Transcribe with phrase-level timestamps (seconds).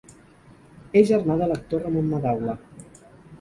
[1.01, 2.57] És germà de l'actor Ramon Madaula.